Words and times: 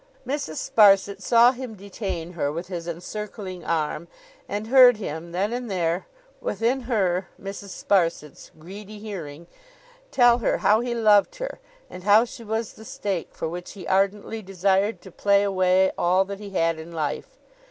Mrs. 0.25 0.71
Sparsit 0.73 1.21
saw 1.21 1.51
him 1.51 1.75
detain 1.75 2.33
her 2.33 2.51
with 2.51 2.69
his 2.69 2.87
encircling 2.87 3.63
arm, 3.63 4.07
and 4.49 4.65
heard 4.65 4.97
him 4.97 5.31
then 5.31 5.53
and 5.53 5.69
there, 5.69 6.07
within 6.39 6.81
her 6.89 7.27
(Mrs. 7.39 7.69
Sparsit's) 7.85 8.49
greedy 8.57 8.97
hearing, 8.97 9.45
tell 10.09 10.39
her 10.39 10.57
how 10.57 10.79
he 10.79 10.95
loved 10.95 11.35
her, 11.35 11.59
and 11.87 12.03
how 12.03 12.25
she 12.25 12.43
was 12.43 12.73
the 12.73 12.83
stake 12.83 13.35
for 13.35 13.47
which 13.47 13.73
he 13.73 13.85
ardently 13.85 14.41
desired 14.41 15.01
to 15.03 15.11
play 15.11 15.43
away 15.43 15.91
all 15.99 16.25
that 16.25 16.39
he 16.39 16.49
had 16.49 16.79
in 16.79 16.91
life. 16.91 17.37